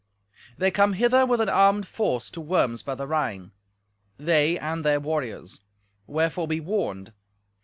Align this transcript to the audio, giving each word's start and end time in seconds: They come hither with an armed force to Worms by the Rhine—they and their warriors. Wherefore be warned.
They 0.57 0.71
come 0.71 0.93
hither 0.93 1.27
with 1.27 1.41
an 1.41 1.49
armed 1.49 1.85
force 1.87 2.31
to 2.31 2.41
Worms 2.41 2.81
by 2.81 2.95
the 2.95 3.05
Rhine—they 3.05 4.57
and 4.57 4.83
their 4.83 4.99
warriors. 4.99 5.61
Wherefore 6.07 6.47
be 6.47 6.59
warned. 6.59 7.13